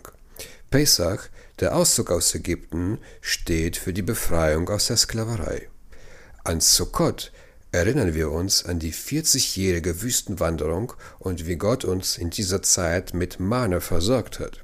Pesach, 0.70 1.30
der 1.60 1.76
Auszug 1.76 2.12
aus 2.12 2.36
Ägypten, 2.36 3.00
steht 3.22 3.76
für 3.76 3.92
die 3.92 4.04
Befreiung 4.04 4.70
aus 4.70 4.88
der 4.88 4.98
Sklaverei. 4.98 5.68
An 6.44 6.62
Sukkot 6.62 7.32
erinnern 7.72 8.14
wir 8.14 8.32
uns 8.32 8.66
an 8.66 8.80
die 8.80 8.94
40-jährige 8.94 10.02
Wüstenwanderung 10.02 10.94
und 11.18 11.48
wie 11.48 11.56
Gott 11.56 11.86
uns 11.86 12.18
in 12.18 12.30
dieser 12.30 12.62
Zeit 12.62 13.14
mit 13.14 13.40
Mane 13.40 13.82
versorgt 13.82 14.40
hat. 14.40 14.64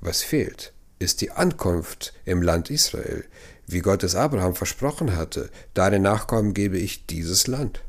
Was 0.00 0.22
fehlt, 0.22 0.72
ist 0.98 1.20
die 1.20 1.30
Ankunft 1.30 2.12
im 2.24 2.42
Land 2.42 2.70
Israel, 2.70 3.24
wie 3.66 3.80
Gott 3.80 4.02
es 4.02 4.16
Abraham 4.16 4.54
versprochen 4.56 5.16
hatte, 5.16 5.50
deine 5.74 6.00
Nachkommen 6.00 6.54
gebe 6.54 6.78
ich 6.78 7.06
dieses 7.06 7.46
Land. 7.46 7.82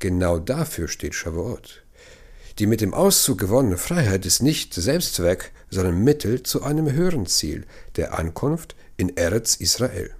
Genau 0.00 0.38
dafür 0.38 0.86
steht 0.86 1.14
Shavuot. 1.14 1.82
Die 2.58 2.66
mit 2.66 2.80
dem 2.80 2.92
Auszug 2.92 3.38
gewonnene 3.38 3.78
Freiheit 3.78 4.26
ist 4.26 4.42
nicht 4.42 4.74
Selbstzweck, 4.74 5.52
sondern 5.70 6.02
Mittel 6.02 6.42
zu 6.42 6.62
einem 6.62 6.92
höheren 6.92 7.26
Ziel, 7.26 7.64
der 7.96 8.18
Ankunft 8.18 8.76
in 8.96 9.16
Eretz 9.16 9.56
Israel. 9.56 10.10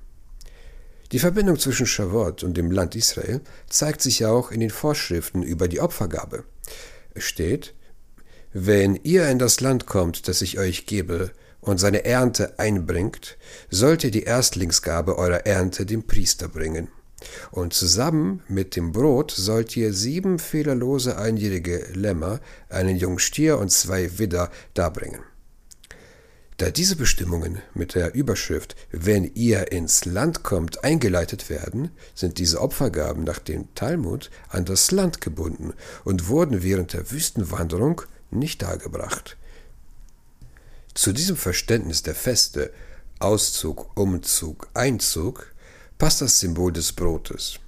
Die 1.13 1.19
Verbindung 1.19 1.59
zwischen 1.59 1.87
Shavuot 1.87 2.43
und 2.43 2.57
dem 2.57 2.71
Land 2.71 2.95
Israel 2.95 3.41
zeigt 3.69 4.03
sich 4.03 4.27
auch 4.27 4.51
in 4.51 4.61
den 4.61 4.71
Vorschriften 4.71 5.43
über 5.43 5.67
die 5.67 5.81
Opfergabe. 5.81 6.45
Es 7.15 7.25
steht, 7.25 7.75
wenn 8.53 8.97
ihr 9.03 9.29
in 9.29 9.39
das 9.39 9.61
Land 9.61 9.87
kommt, 9.87 10.29
das 10.29 10.43
ich 10.43 10.59
euch 10.59 10.87
gebe, 10.87 11.33
und 11.61 11.79
seine 11.79 12.05
Ernte 12.05 12.59
einbringt, 12.59 13.37
sollt 13.71 14.05
ihr 14.05 14.11
die 14.11 14.23
Erstlingsgabe 14.23 15.19
eurer 15.19 15.47
Ernte 15.47 15.87
dem 15.87 16.07
Priester 16.07 16.49
bringen. 16.49 16.89
Und 17.51 17.75
zusammen 17.75 18.43
mit 18.49 18.77
dem 18.77 18.93
Brot 18.93 19.33
sollt 19.33 19.77
ihr 19.77 19.93
sieben 19.93 20.39
fehlerlose 20.39 21.19
einjährige 21.19 21.89
Lämmer, 21.95 22.41
einen 22.69 22.97
jungen 22.97 23.19
Stier 23.19 23.59
und 23.59 23.71
zwei 23.71 24.19
Widder 24.19 24.51
darbringen. 24.75 25.21
Da 26.59 26.73
diese 26.73 26.97
Bestimmungen 26.97 27.63
mit 27.73 27.95
der 27.95 28.15
Überschrift 28.15 28.75
Wenn 28.91 29.33
ihr 29.35 29.71
ins 29.71 30.05
Land 30.07 30.43
kommt 30.43 30.83
eingeleitet 30.83 31.49
werden, 31.51 31.93
sind 32.17 32.39
diese 32.39 32.61
Opfergaben 32.61 33.23
nach 33.23 33.39
dem 33.39 33.73
Talmud 33.77 34.29
an 34.49 34.65
das 34.65 34.91
Land 34.91 35.21
gebunden 35.21 35.73
und 36.03 36.27
wurden 36.27 36.65
während 36.65 36.95
der 36.95 37.13
Wüstenwanderung 37.13 38.03
nicht 38.33 38.61
dargebracht. 38.61 39.37
Zu 40.95 41.13
diesem 41.13 41.37
Verständnis 41.37 42.03
der 42.03 42.17
Feste 42.17 42.73
Auszug, 43.21 43.97
Umzug, 43.97 44.69
Einzug 44.75 45.55
passt 45.97 46.23
das 46.23 46.41
Symbol 46.41 46.73
des 46.73 46.93
Brotes. 46.93 47.61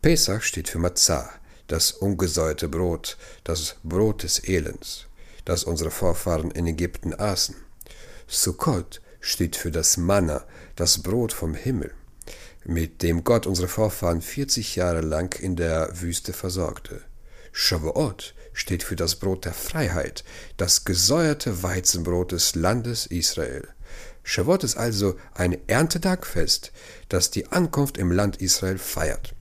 Pesach 0.00 0.42
steht 0.42 0.70
für 0.70 0.78
Matzah, 0.78 1.28
das 1.66 1.92
ungesäuerte 1.92 2.68
Brot, 2.68 3.18
das 3.44 3.76
Brot 3.84 4.22
des 4.22 4.38
Elends, 4.38 5.04
das 5.44 5.64
unsere 5.64 5.90
Vorfahren 5.90 6.50
in 6.50 6.66
Ägypten 6.66 7.12
aßen. 7.12 7.65
Sukkot 8.28 9.00
steht 9.20 9.56
für 9.56 9.70
das 9.70 9.96
Manna, 9.96 10.44
das 10.74 11.02
Brot 11.02 11.32
vom 11.32 11.54
Himmel, 11.54 11.92
mit 12.64 13.02
dem 13.02 13.22
Gott 13.22 13.46
unsere 13.46 13.68
Vorfahren 13.68 14.20
40 14.20 14.76
Jahre 14.76 15.00
lang 15.00 15.38
in 15.40 15.56
der 15.56 16.00
Wüste 16.00 16.32
versorgte. 16.32 17.02
Shavuot 17.52 18.34
steht 18.52 18.82
für 18.82 18.96
das 18.96 19.16
Brot 19.16 19.44
der 19.44 19.54
Freiheit, 19.54 20.24
das 20.56 20.84
gesäuerte 20.84 21.62
Weizenbrot 21.62 22.32
des 22.32 22.54
Landes 22.54 23.06
Israel. 23.06 23.68
Shavuot 24.24 24.64
ist 24.64 24.76
also 24.76 25.16
ein 25.34 25.56
Erntetagfest, 25.68 26.72
das 27.08 27.30
die 27.30 27.46
Ankunft 27.52 27.96
im 27.96 28.10
Land 28.10 28.42
Israel 28.42 28.78
feiert. 28.78 29.34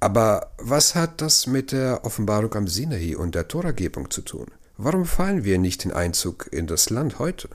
Aber 0.00 0.52
was 0.58 0.94
hat 0.94 1.20
das 1.20 1.46
mit 1.46 1.72
der 1.72 2.04
Offenbarung 2.04 2.52
am 2.54 2.68
Sinai 2.68 3.16
und 3.16 3.34
der 3.34 3.48
Toragebung 3.48 4.10
zu 4.10 4.22
tun? 4.22 4.48
Warum 4.76 5.06
feiern 5.06 5.44
wir 5.44 5.58
nicht 5.58 5.84
den 5.84 5.92
Einzug 5.92 6.48
in 6.52 6.66
das 6.66 6.90
Land 6.90 7.18
heute? 7.18 7.48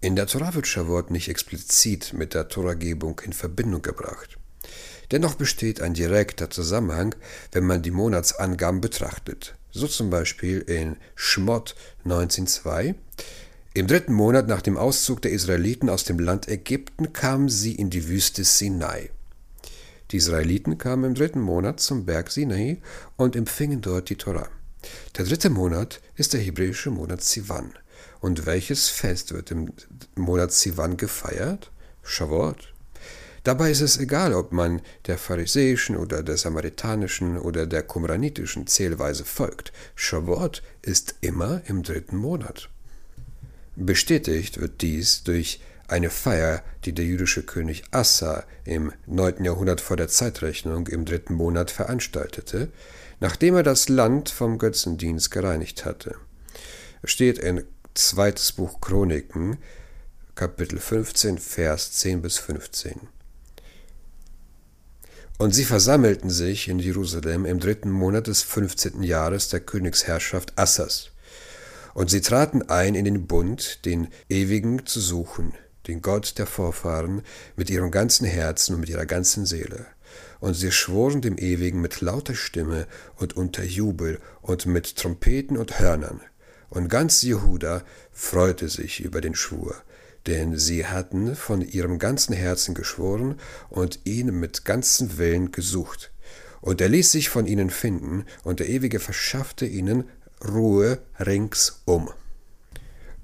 In 0.00 0.14
der 0.14 0.28
Torah 0.28 0.54
wird 0.54 1.10
nicht 1.10 1.28
explizit 1.28 2.12
mit 2.12 2.32
der 2.32 2.48
Toragebung 2.48 3.20
in 3.24 3.32
Verbindung 3.32 3.82
gebracht. 3.82 4.38
Dennoch 5.10 5.34
besteht 5.34 5.80
ein 5.80 5.94
direkter 5.94 6.50
Zusammenhang, 6.50 7.16
wenn 7.50 7.64
man 7.64 7.82
die 7.82 7.90
Monatsangaben 7.90 8.80
betrachtet. 8.80 9.56
So 9.72 9.88
zum 9.88 10.08
Beispiel 10.08 10.60
in 10.60 10.96
Schmott 11.16 11.74
19.2 12.04 12.94
im 13.74 13.86
dritten 13.86 14.12
Monat 14.12 14.46
nach 14.46 14.62
dem 14.62 14.76
Auszug 14.76 15.20
der 15.22 15.32
Israeliten 15.32 15.88
aus 15.88 16.04
dem 16.04 16.18
Land 16.18 16.48
Ägypten 16.48 17.12
kamen 17.12 17.48
sie 17.48 17.74
in 17.74 17.90
die 17.90 18.08
Wüste 18.08 18.44
Sinai. 18.44 19.10
Die 20.10 20.16
Israeliten 20.16 20.78
kamen 20.78 21.04
im 21.04 21.14
dritten 21.14 21.40
Monat 21.40 21.80
zum 21.80 22.04
Berg 22.04 22.30
Sinai 22.30 22.78
und 23.16 23.34
empfingen 23.34 23.80
dort 23.80 24.10
die 24.10 24.16
Torah. 24.16 24.48
Der 25.16 25.24
dritte 25.24 25.50
Monat 25.50 26.00
ist 26.14 26.34
der 26.34 26.40
hebräische 26.40 26.90
Monat 26.90 27.22
Sivan. 27.22 27.72
Und 28.20 28.46
welches 28.46 28.88
Fest 28.88 29.32
wird 29.32 29.50
im 29.50 29.72
Monat 30.16 30.52
Sivan 30.52 30.96
gefeiert? 30.96 31.70
Shavuot. 32.02 32.72
Dabei 33.44 33.70
ist 33.70 33.80
es 33.80 33.98
egal, 33.98 34.34
ob 34.34 34.52
man 34.52 34.82
der 35.06 35.16
pharisäischen 35.16 35.96
oder 35.96 36.22
der 36.22 36.36
samaritanischen 36.36 37.38
oder 37.38 37.66
der 37.66 37.82
qumranitischen 37.82 38.66
Zählweise 38.66 39.24
folgt. 39.24 39.72
Shavuot 39.94 40.62
ist 40.82 41.14
immer 41.20 41.62
im 41.66 41.82
dritten 41.82 42.16
Monat. 42.16 42.68
Bestätigt 43.76 44.60
wird 44.60 44.82
dies 44.82 45.22
durch 45.22 45.60
eine 45.86 46.10
Feier, 46.10 46.62
die 46.84 46.92
der 46.92 47.04
jüdische 47.04 47.42
König 47.42 47.84
Assa 47.90 48.44
im 48.64 48.92
9. 49.06 49.44
Jahrhundert 49.44 49.80
vor 49.80 49.96
der 49.96 50.08
Zeitrechnung 50.08 50.86
im 50.88 51.04
dritten 51.04 51.34
Monat 51.34 51.70
veranstaltete, 51.70 52.70
nachdem 53.20 53.56
er 53.56 53.62
das 53.62 53.88
Land 53.88 54.28
vom 54.28 54.58
Götzendienst 54.58 55.30
gereinigt 55.30 55.84
hatte. 55.84 56.16
Steht 57.04 57.38
in 57.38 57.64
zweites 57.98 58.52
Buch 58.52 58.80
Chroniken, 58.80 59.58
Kapitel 60.34 60.78
15, 60.78 61.38
Vers 61.38 61.92
10 61.92 62.22
bis 62.22 62.38
15. 62.38 63.08
Und 65.38 65.54
sie 65.54 65.64
versammelten 65.64 66.30
sich 66.30 66.68
in 66.68 66.78
Jerusalem 66.78 67.44
im 67.44 67.58
dritten 67.60 67.90
Monat 67.90 68.26
des 68.26 68.42
15. 68.42 69.02
Jahres 69.02 69.48
der 69.48 69.60
Königsherrschaft 69.60 70.58
Assas 70.58 71.10
und 71.94 72.10
sie 72.10 72.20
traten 72.20 72.62
ein 72.62 72.94
in 72.94 73.04
den 73.04 73.26
Bund, 73.26 73.84
den 73.84 74.08
Ewigen 74.28 74.86
zu 74.86 75.00
suchen, 75.00 75.54
den 75.88 76.00
Gott 76.00 76.38
der 76.38 76.46
Vorfahren, 76.46 77.22
mit 77.56 77.70
ihrem 77.70 77.90
ganzen 77.90 78.24
Herzen 78.24 78.74
und 78.74 78.80
mit 78.80 78.88
ihrer 78.88 79.06
ganzen 79.06 79.46
Seele. 79.46 79.86
Und 80.38 80.54
sie 80.54 80.70
schworen 80.70 81.20
dem 81.20 81.36
Ewigen 81.36 81.80
mit 81.80 82.00
lauter 82.00 82.36
Stimme 82.36 82.86
und 83.16 83.36
unter 83.36 83.64
Jubel 83.64 84.20
und 84.40 84.66
mit 84.66 84.94
Trompeten 84.94 85.56
und 85.56 85.80
Hörnern. 85.80 86.20
Und 86.70 86.88
ganz 86.88 87.22
Jehuda 87.22 87.82
freute 88.12 88.68
sich 88.68 89.00
über 89.00 89.20
den 89.20 89.34
Schwur, 89.34 89.74
denn 90.26 90.58
sie 90.58 90.86
hatten 90.86 91.34
von 91.34 91.62
ihrem 91.62 91.98
ganzen 91.98 92.34
Herzen 92.34 92.74
geschworen 92.74 93.40
und 93.70 94.00
ihn 94.04 94.38
mit 94.38 94.64
ganzem 94.64 95.16
Willen 95.18 95.52
gesucht. 95.52 96.10
Und 96.60 96.80
er 96.80 96.88
ließ 96.88 97.12
sich 97.12 97.28
von 97.28 97.46
ihnen 97.46 97.70
finden, 97.70 98.26
und 98.42 98.60
der 98.60 98.68
Ewige 98.68 99.00
verschaffte 99.00 99.64
ihnen 99.64 100.04
Ruhe 100.46 100.98
ringsum. 101.18 102.10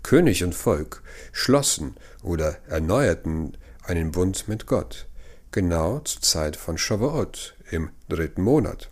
König 0.03 0.45
und 0.45 0.55
Volk 0.55 1.03
schlossen 1.33 1.97
oder 2.23 2.59
erneuerten 2.69 3.57
einen 3.83 4.13
Bund 4.13 4.49
mit 4.49 4.67
Gott, 4.67 5.07
genau 5.51 6.01
zur 6.01 6.23
Zeit 6.23 6.57
von 6.57 6.79
Shavuot 6.79 7.57
im 7.71 7.91
dritten 8.09 8.43
Monat. 8.43 8.91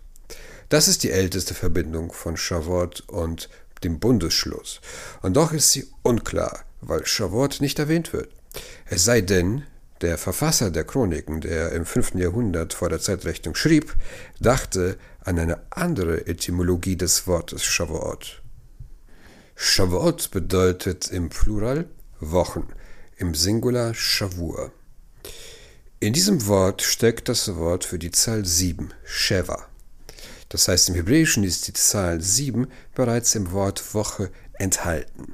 Das 0.69 0.87
ist 0.87 1.03
die 1.03 1.11
älteste 1.11 1.53
Verbindung 1.53 2.11
von 2.11 2.35
Shavuot 2.35 3.01
und 3.01 3.47
dem 3.83 3.99
Bundesschluss. 3.99 4.81
Und 5.21 5.35
doch 5.35 5.53
ist 5.53 5.71
sie 5.71 5.87
unklar, 6.01 6.63
weil 6.81 7.05
Shavuot 7.05 7.61
nicht 7.61 7.79
erwähnt 7.79 8.13
wird. 8.13 8.29
Es 8.85 9.05
sei 9.05 9.21
denn, 9.21 9.63
der 10.01 10.17
Verfasser 10.17 10.69
der 10.69 10.83
Chroniken, 10.83 11.41
der 11.41 11.71
im 11.71 11.85
5. 11.85 12.15
Jahrhundert 12.15 12.73
vor 12.73 12.89
der 12.89 12.99
Zeitrechnung 12.99 13.55
schrieb, 13.55 13.95
dachte 14.39 14.97
an 15.21 15.39
eine 15.39 15.61
andere 15.71 16.27
Etymologie 16.27 16.97
des 16.97 17.25
Wortes 17.25 17.63
Shavuot. 17.63 18.41
Shavuot 19.55 20.31
bedeutet 20.31 21.09
im 21.09 21.29
Plural 21.29 21.85
Wochen, 22.19 22.67
im 23.17 23.33
Singular 23.33 23.93
Shavur. 23.93 24.71
In 25.99 26.11
diesem 26.11 26.47
Wort 26.47 26.81
steckt 26.81 27.29
das 27.29 27.55
Wort 27.55 27.85
für 27.85 27.97
die 27.97 28.11
Zahl 28.11 28.45
7, 28.45 28.93
Sheva. 29.05 29.67
Das 30.53 30.67
heißt, 30.67 30.89
im 30.89 30.95
Hebräischen 30.95 31.43
ist 31.43 31.67
die 31.67 31.73
Zahl 31.73 32.21
7 32.21 32.67
bereits 32.93 33.33
im 33.33 33.53
Wort 33.53 33.95
Woche 33.95 34.29
enthalten. 34.53 35.33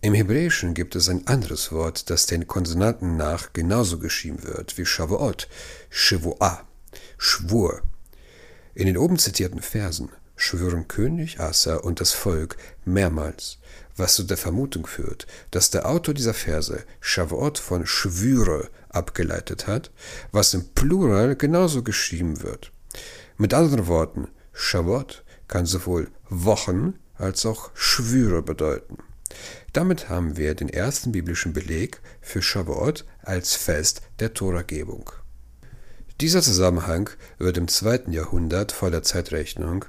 Im 0.00 0.14
Hebräischen 0.14 0.72
gibt 0.72 0.96
es 0.96 1.10
ein 1.10 1.26
anderes 1.26 1.72
Wort, 1.72 2.08
das 2.08 2.24
den 2.24 2.46
Konsonanten 2.46 3.18
nach 3.18 3.52
genauso 3.52 3.98
geschrieben 3.98 4.42
wird 4.44 4.78
wie 4.78 4.86
Shavuot, 4.86 5.48
Shavuah, 5.90 6.66
Schwur. 7.18 7.82
In 8.74 8.86
den 8.86 8.96
oben 8.96 9.18
zitierten 9.18 9.60
Versen 9.60 10.08
schwören 10.36 10.88
König 10.88 11.38
Asa 11.38 11.76
und 11.76 12.00
das 12.00 12.12
Volk 12.12 12.56
mehrmals, 12.86 13.58
was 13.94 14.14
zu 14.14 14.22
der 14.22 14.38
Vermutung 14.38 14.86
führt, 14.86 15.26
dass 15.50 15.68
der 15.68 15.86
Autor 15.86 16.14
dieser 16.14 16.32
Verse 16.32 16.82
Shavuot 17.00 17.58
von 17.58 17.84
Schwüre 17.84 18.70
abgeleitet 18.88 19.66
hat, 19.66 19.90
was 20.32 20.54
im 20.54 20.66
Plural 20.72 21.36
genauso 21.36 21.82
geschrieben 21.82 22.42
wird. 22.42 22.72
Mit 23.38 23.52
anderen 23.52 23.86
Worten, 23.86 24.28
Shavuot 24.52 25.22
kann 25.46 25.66
sowohl 25.66 26.10
Wochen 26.30 26.94
als 27.16 27.44
auch 27.44 27.70
Schwüre 27.74 28.42
bedeuten. 28.42 28.98
Damit 29.74 30.08
haben 30.08 30.38
wir 30.38 30.54
den 30.54 30.70
ersten 30.70 31.12
biblischen 31.12 31.52
Beleg 31.52 32.00
für 32.22 32.40
Shavuot 32.40 33.04
als 33.22 33.54
Fest 33.54 34.00
der 34.20 34.32
Toragebung. 34.32 35.10
Dieser 36.22 36.40
Zusammenhang 36.40 37.10
wird 37.36 37.58
im 37.58 37.68
zweiten 37.68 38.10
Jahrhundert 38.10 38.72
vor 38.72 38.90
der 38.90 39.02
Zeitrechnung 39.02 39.84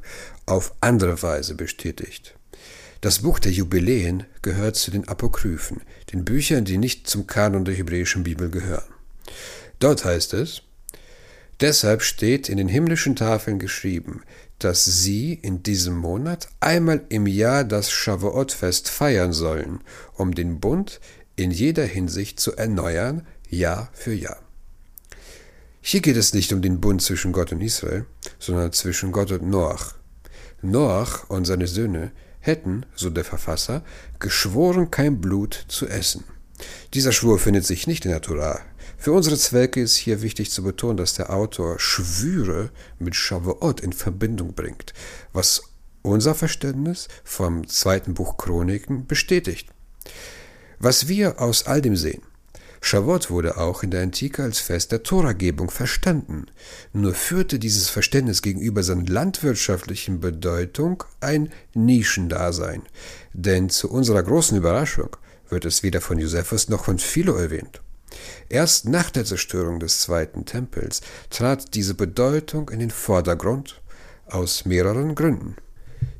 auf 0.46 0.74
andere 0.82 1.22
Weise 1.24 1.56
bestätigt. 1.56 2.36
Das 3.00 3.20
Buch 3.20 3.40
der 3.40 3.54
Jubiläen 3.54 4.26
gehört 4.42 4.76
zu 4.76 4.92
den 4.92 5.08
Apokryphen, 5.08 5.84
den 6.12 6.26
Büchern, 6.26 6.66
die 6.66 6.78
nicht 6.78 7.08
zum 7.08 7.28
Kanon 7.28 7.64
der 7.64 7.76
hebräischen 7.76 8.24
Bibel 8.24 8.50
gehören. 8.50 8.92
Dort 9.80 10.04
heißt 10.04 10.34
es, 10.34 10.64
Deshalb 11.60 12.04
steht 12.04 12.50
in 12.50 12.58
den 12.58 12.68
himmlischen 12.68 13.16
Tafeln 13.16 13.58
geschrieben, 13.58 14.22
dass 14.60 14.86
sie 14.86 15.34
in 15.34 15.64
diesem 15.64 15.98
Monat 15.98 16.50
einmal 16.60 17.02
im 17.10 17.28
Jahr 17.28 17.64
das 17.64 17.92
Shavuot-Fest 17.92 18.90
feiern 18.90 19.34
sollen, 19.34 19.82
um 20.14 20.36
den 20.36 20.60
Bund 20.60 21.00
in 21.36 21.52
jeder 21.52 21.86
Hinsicht 21.86 22.40
zu 22.40 22.56
erneuern, 22.56 23.26
Jahr 23.50 23.90
für 23.94 24.14
Jahr. 24.14 24.38
Hier 25.82 26.02
geht 26.02 26.18
es 26.18 26.34
nicht 26.34 26.52
um 26.52 26.62
den 26.62 26.82
Bund 26.82 27.02
zwischen 27.02 27.32
Gott 27.32 27.52
und 27.52 27.62
Israel, 27.62 28.06
sondern 28.40 28.74
zwischen 28.74 29.12
Gott 29.12 29.32
und 29.32 29.50
Noach. 29.50 29.96
Noach 30.62 31.30
und 31.30 31.46
seine 31.46 31.68
Söhne 31.68 32.12
hätten, 32.40 32.86
so 32.96 33.10
der 33.10 33.24
Verfasser, 33.24 33.84
geschworen, 34.20 34.92
kein 34.92 35.22
Blut 35.22 35.66
zu 35.68 35.88
essen. 35.88 36.24
Dieser 36.94 37.12
Schwur 37.12 37.40
findet 37.40 37.66
sich 37.66 37.88
nicht 37.88 38.06
in 38.06 38.12
der 38.12 38.22
Torah. 38.22 38.60
Für 38.98 39.12
unsere 39.12 39.38
Zwecke 39.38 39.82
ist 39.82 39.96
hier 39.96 40.22
wichtig 40.22 40.52
zu 40.52 40.64
betonen, 40.64 40.98
dass 40.98 41.14
der 41.14 41.32
Autor 41.32 41.80
Schwüre 41.80 42.72
mit 43.00 43.16
Shavuot 43.16 43.80
in 43.80 43.94
Verbindung 43.94 44.54
bringt, 44.54 44.94
was 45.34 45.62
unser 46.02 46.36
Verständnis 46.36 47.08
vom 47.24 47.68
zweiten 47.68 48.16
Buch 48.16 48.38
Chroniken 48.38 49.06
bestätigt. 49.06 49.70
Was 50.80 51.08
wir 51.08 51.40
aus 51.40 51.68
all 51.68 51.82
dem 51.82 51.96
sehen, 51.96 52.22
Shavuot 52.82 53.30
wurde 53.30 53.58
auch 53.58 53.84
in 53.84 53.92
der 53.92 54.02
Antike 54.02 54.44
als 54.44 54.60
Fest 54.60 54.92
der 54.92 55.04
Toragebung 55.04 55.70
verstanden, 55.70 56.48
nur 56.94 57.14
führte 57.14 57.60
dieses 57.60 57.90
Verständnis 57.90 58.42
gegenüber 58.42 58.84
seiner 58.84 59.06
landwirtschaftlichen 59.06 60.20
Bedeutung 60.20 61.04
ein 61.20 61.52
Nischendasein, 61.74 62.84
denn 63.34 63.70
zu 63.70 63.90
unserer 63.90 64.24
großen 64.24 64.58
Überraschung 64.58 65.16
wird 65.50 65.66
es 65.66 65.84
weder 65.84 66.02
von 66.02 66.20
Josephus 66.20 66.70
noch 66.70 66.86
von 66.86 67.00
Philo 67.00 67.36
erwähnt. 67.36 67.82
Erst 68.50 68.88
nach 68.88 69.10
der 69.10 69.26
Zerstörung 69.26 69.80
des 69.80 70.02
zweiten 70.02 70.46
Tempels 70.46 71.02
trat 71.30 71.74
diese 71.74 71.94
Bedeutung 71.94 72.70
in 72.70 72.80
den 72.80 72.92
Vordergrund 72.92 73.82
aus 74.28 74.66
mehreren 74.66 75.16
Gründen. 75.16 75.56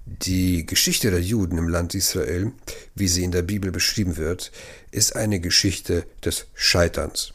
Die 0.06 0.66
Geschichte 0.66 1.12
der 1.12 1.22
Juden 1.22 1.58
im 1.58 1.68
Land 1.68 1.94
Israel, 1.94 2.52
wie 2.96 3.08
sie 3.08 3.24
in 3.24 3.32
der 3.32 3.42
Bibel 3.42 3.72
beschrieben 3.72 4.18
wird, 4.18 4.52
ist 4.92 5.16
eine 5.16 5.40
Geschichte 5.40 6.06
des 6.24 6.48
Scheiterns. 6.54 7.34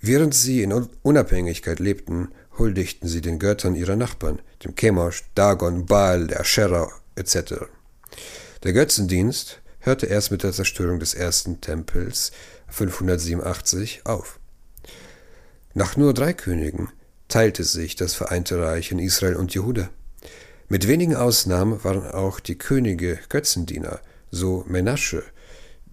Während 0.00 0.34
sie 0.34 0.62
in 0.62 0.72
Unabhängigkeit 1.02 1.80
lebten, 1.80 2.28
huldigten 2.58 3.08
sie 3.08 3.20
den 3.20 3.38
Göttern 3.38 3.74
ihrer 3.74 3.96
Nachbarn, 3.96 4.40
dem 4.62 4.74
Chemosh, 4.76 5.24
Dagon, 5.34 5.86
Baal, 5.86 6.26
der 6.26 6.40
Asherah 6.40 6.90
etc. 7.16 7.54
Der 8.62 8.72
Götzendienst 8.72 9.60
hörte 9.84 10.06
erst 10.06 10.30
mit 10.30 10.42
der 10.42 10.52
Zerstörung 10.52 10.98
des 10.98 11.14
ersten 11.14 11.60
Tempels 11.60 12.32
587 12.68 14.02
auf. 14.04 14.40
Nach 15.74 15.96
nur 15.96 16.14
drei 16.14 16.32
Königen 16.32 16.88
teilte 17.28 17.64
sich 17.64 17.96
das 17.96 18.14
Vereinte 18.14 18.60
Reich 18.60 18.90
in 18.90 18.98
Israel 18.98 19.36
und 19.36 19.54
Jehuda. 19.54 19.90
Mit 20.68 20.88
wenigen 20.88 21.14
Ausnahmen 21.14 21.84
waren 21.84 22.10
auch 22.10 22.40
die 22.40 22.56
Könige 22.56 23.18
Götzendiener, 23.28 24.00
so 24.30 24.64
Menasche, 24.66 25.22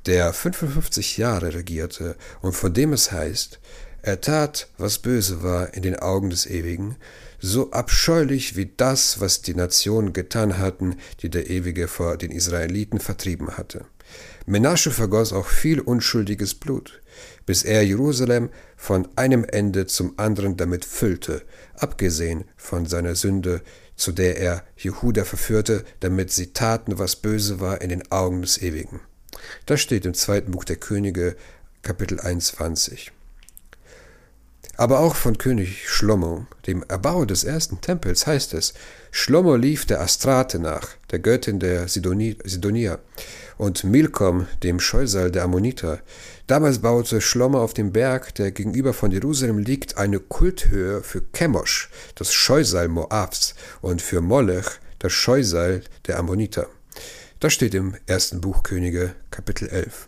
der 0.05 0.33
55 0.33 1.17
Jahre 1.17 1.53
regierte 1.53 2.15
und 2.41 2.53
von 2.53 2.73
dem 2.73 2.93
es 2.93 3.11
heißt, 3.11 3.59
er 4.01 4.21
tat, 4.21 4.67
was 4.77 4.99
böse 4.99 5.43
war 5.43 5.73
in 5.73 5.83
den 5.83 5.97
Augen 5.97 6.31
des 6.31 6.47
Ewigen, 6.47 6.95
so 7.41 7.71
abscheulich 7.71 8.55
wie 8.55 8.71
das, 8.77 9.19
was 9.19 9.41
die 9.41 9.55
Nationen 9.55 10.13
getan 10.13 10.59
hatten, 10.59 10.95
die 11.21 11.29
der 11.29 11.49
Ewige 11.49 11.87
vor 11.87 12.17
den 12.17 12.31
Israeliten 12.31 12.99
vertrieben 12.99 13.57
hatte. 13.57 13.85
Menasche 14.45 14.91
vergoss 14.91 15.33
auch 15.33 15.47
viel 15.47 15.79
unschuldiges 15.79 16.53
Blut, 16.53 17.01
bis 17.45 17.63
er 17.63 17.83
Jerusalem 17.83 18.49
von 18.75 19.07
einem 19.15 19.43
Ende 19.43 19.87
zum 19.87 20.17
anderen 20.17 20.57
damit 20.57 20.85
füllte, 20.85 21.43
abgesehen 21.75 22.45
von 22.57 22.85
seiner 22.85 23.15
Sünde, 23.15 23.61
zu 23.95 24.11
der 24.11 24.37
er 24.37 24.63
Jehuda 24.77 25.25
verführte, 25.25 25.83
damit 25.99 26.31
sie 26.31 26.53
taten, 26.53 26.99
was 26.99 27.15
böse 27.15 27.59
war 27.59 27.81
in 27.81 27.89
den 27.89 28.11
Augen 28.11 28.41
des 28.41 28.61
Ewigen. 28.61 28.99
Das 29.65 29.81
steht 29.81 30.05
im 30.05 30.13
zweiten 30.13 30.51
Buch 30.51 30.63
der 30.63 30.77
Könige, 30.77 31.35
Kapitel 31.81 32.19
21. 32.19 33.11
Aber 34.81 34.97
auch 34.97 35.13
von 35.13 35.37
König 35.37 35.87
Schlomo, 35.87 36.47
dem 36.65 36.81
Erbauer 36.87 37.27
des 37.27 37.43
ersten 37.43 37.81
Tempels, 37.81 38.25
heißt 38.25 38.55
es, 38.55 38.73
Schlomo 39.11 39.55
lief 39.55 39.85
der 39.85 40.01
Astrate 40.01 40.57
nach, 40.57 40.87
der 41.11 41.19
Göttin 41.19 41.59
der 41.59 41.87
Sidonier, 41.87 42.97
und 43.59 43.83
Milkom, 43.83 44.47
dem 44.63 44.79
Scheusal 44.79 45.29
der 45.29 45.43
Ammoniter. 45.43 45.99
Damals 46.47 46.79
baute 46.79 47.21
Schlomo 47.21 47.61
auf 47.61 47.75
dem 47.75 47.91
Berg, 47.91 48.33
der 48.33 48.51
gegenüber 48.51 48.93
von 48.93 49.11
Jerusalem 49.11 49.59
liegt, 49.59 49.97
eine 49.97 50.19
Kulthöhe 50.19 51.03
für 51.03 51.21
Chemosh, 51.31 51.91
das 52.15 52.33
Scheusal 52.33 52.87
Moabs, 52.87 53.53
und 53.81 54.01
für 54.01 54.21
Molech, 54.21 54.65
das 54.97 55.13
Scheusal 55.13 55.83
der 56.07 56.17
Ammoniter. 56.17 56.65
Das 57.39 57.53
steht 57.53 57.75
im 57.75 57.93
ersten 58.07 58.41
Buch 58.41 58.63
Könige, 58.63 59.13
Kapitel 59.29 59.69
11. 59.69 60.07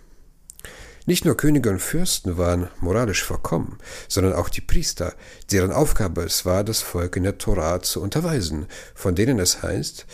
Nicht 1.06 1.26
nur 1.26 1.36
Könige 1.36 1.70
und 1.70 1.82
Fürsten 1.82 2.38
waren 2.38 2.70
moralisch 2.80 3.26
verkommen, 3.26 3.78
sondern 4.08 4.34
auch 4.34 4.48
die 4.48 4.62
Priester, 4.62 5.14
deren 5.52 5.74
Aufgabe 5.74 6.24
es 6.24 6.46
war, 6.46 6.64
das 6.64 6.82
Volk 6.82 7.18
in 7.18 7.24
der 7.24 7.38
Torah 7.38 7.82
zu 7.82 8.02
unterweisen, 8.02 8.68
von 8.96 9.14
denen 9.14 9.38
es 9.40 9.62
heißt, 9.62 10.06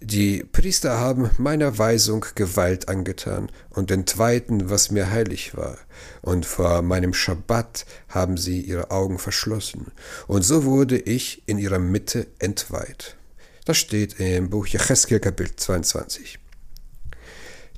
die 0.00 0.44
Priester 0.44 1.00
haben 1.00 1.28
meiner 1.38 1.76
Weisung 1.76 2.24
Gewalt 2.36 2.88
angetan 2.88 3.50
und 3.70 3.90
entweihten, 3.90 4.70
was 4.70 4.92
mir 4.92 5.10
heilig 5.10 5.56
war, 5.56 5.76
und 6.22 6.46
vor 6.46 6.82
meinem 6.82 7.14
Schabbat 7.14 7.84
haben 8.08 8.36
sie 8.36 8.60
ihre 8.60 8.92
Augen 8.92 9.18
verschlossen, 9.18 9.90
und 10.28 10.42
so 10.42 10.62
wurde 10.62 10.98
ich 10.98 11.42
in 11.46 11.58
ihrer 11.58 11.80
Mitte 11.80 12.28
entweiht. 12.38 13.16
Das 13.64 13.76
steht 13.76 14.20
im 14.20 14.50
Buch 14.50 14.68
Jecheskel 14.68 15.18
Kapitel 15.18 15.56
22. 15.56 16.38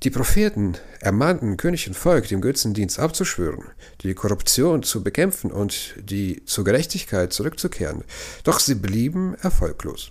Die 0.02 0.08
Propheten 0.08 0.78
ermahnten 1.00 1.58
König 1.58 1.86
und 1.86 1.92
Volk, 1.92 2.26
dem 2.26 2.40
Götzendienst 2.40 2.98
abzuschwören, 2.98 3.64
die 4.00 4.14
Korruption 4.14 4.82
zu 4.82 5.04
bekämpfen 5.04 5.52
und 5.52 5.94
die 6.00 6.42
zur 6.46 6.64
Gerechtigkeit 6.64 7.34
zurückzukehren, 7.34 8.04
doch 8.42 8.60
sie 8.60 8.76
blieben 8.76 9.34
erfolglos. 9.42 10.10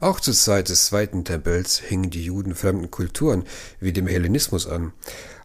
Auch 0.00 0.20
zur 0.20 0.34
Zeit 0.34 0.68
des 0.68 0.84
Zweiten 0.84 1.24
Tempels 1.24 1.78
hingen 1.78 2.10
die 2.10 2.26
Juden 2.26 2.54
fremden 2.54 2.90
Kulturen 2.90 3.44
wie 3.80 3.94
dem 3.94 4.06
Hellenismus 4.06 4.66
an. 4.66 4.92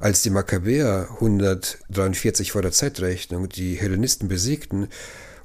Als 0.02 0.22
die 0.22 0.32
Makkabäer 0.32 1.08
143 1.13 2.52
vor 2.52 2.62
der 2.62 2.74
Zeitrechnung 2.74 3.48
die 3.48 3.76
Hellenisten 3.76 4.28
besiegten 4.28 4.89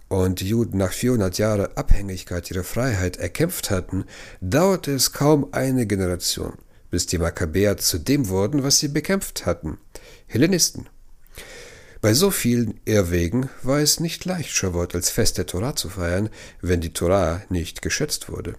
und 0.09 0.40
die 0.40 0.49
Juden 0.49 0.79
nach 0.79 0.92
400 0.92 1.38
Jahren 1.38 1.77
Abhängigkeit 1.77 2.51
ihrer 2.51 2.64
Freiheit 2.64 3.18
erkämpft 3.18 3.70
hatten, 3.70 4.05
dauerte 4.40 4.90
es 4.90 5.12
kaum 5.12 5.46
eine 5.53 5.87
Generation– 5.87 6.55
bis 6.90 7.07
die 7.07 7.18
Makkabäer 7.18 7.76
zu 7.76 7.98
dem 7.98 8.29
wurden, 8.29 8.62
was 8.62 8.79
sie 8.79 8.88
bekämpft 8.88 9.46
hatten, 9.46 9.79
Hellenisten. 10.26 10.88
Bei 12.00 12.14
so 12.14 12.31
vielen 12.31 12.81
Irrwegen 12.87 13.50
war 13.62 13.81
es 13.81 14.00
nicht 14.00 14.24
leicht, 14.24 14.50
Shavuot 14.50 14.94
als 14.94 15.11
Fest 15.11 15.37
der 15.37 15.46
Torah 15.46 15.76
zu 15.76 15.90
feiern, 15.90 16.31
wenn 16.62 16.81
die 16.81 16.94
Torah 16.94 17.42
nicht 17.50 17.83
geschätzt 17.83 18.31
wurde. 18.31 18.55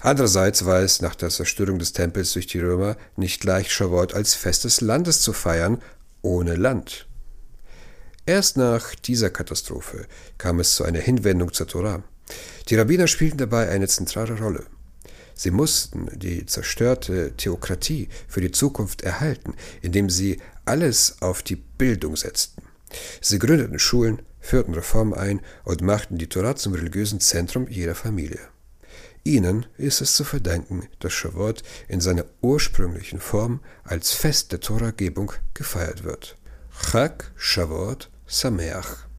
Andererseits 0.00 0.64
war 0.64 0.80
es 0.80 1.02
nach 1.02 1.14
der 1.14 1.28
Zerstörung 1.28 1.78
des 1.78 1.92
Tempels 1.92 2.32
durch 2.32 2.46
die 2.46 2.60
Römer 2.60 2.96
nicht 3.16 3.44
leicht, 3.44 3.70
Shavuot 3.70 4.14
als 4.14 4.34
Fest 4.34 4.64
des 4.64 4.80
Landes 4.80 5.20
zu 5.20 5.34
feiern, 5.34 5.82
ohne 6.22 6.56
Land. 6.56 7.06
Erst 8.24 8.56
nach 8.56 8.94
dieser 8.94 9.30
Katastrophe 9.30 10.06
kam 10.38 10.58
es 10.60 10.74
zu 10.74 10.84
einer 10.84 11.00
Hinwendung 11.00 11.52
zur 11.52 11.66
Torah. 11.66 12.02
Die 12.68 12.76
Rabbiner 12.76 13.06
spielten 13.06 13.38
dabei 13.38 13.68
eine 13.68 13.88
zentrale 13.88 14.38
Rolle. 14.38 14.66
Sie 15.38 15.52
mussten 15.52 16.10
die 16.18 16.46
zerstörte 16.46 17.32
Theokratie 17.36 18.08
für 18.26 18.40
die 18.40 18.50
Zukunft 18.50 19.02
erhalten, 19.02 19.54
indem 19.82 20.10
sie 20.10 20.40
alles 20.64 21.22
auf 21.22 21.44
die 21.44 21.54
Bildung 21.54 22.16
setzten. 22.16 22.62
Sie 23.20 23.38
gründeten 23.38 23.78
Schulen, 23.78 24.22
führten 24.40 24.74
Reformen 24.74 25.14
ein 25.14 25.40
und 25.62 25.80
machten 25.80 26.18
die 26.18 26.26
Torah 26.26 26.56
zum 26.56 26.74
religiösen 26.74 27.20
Zentrum 27.20 27.68
jeder 27.68 27.94
Familie. 27.94 28.40
Ihnen 29.22 29.66
ist 29.76 30.00
es 30.00 30.16
zu 30.16 30.24
verdanken, 30.24 30.88
dass 30.98 31.12
Shavuot 31.12 31.62
in 31.86 32.00
seiner 32.00 32.24
ursprünglichen 32.40 33.20
Form 33.20 33.60
als 33.84 34.10
Fest 34.14 34.50
der 34.50 34.58
Toragebung 34.58 35.30
gefeiert 35.54 36.02
wird. 36.02 36.36
Chag 36.90 37.30
Shavuot 37.36 38.10
Sameach 38.26 39.06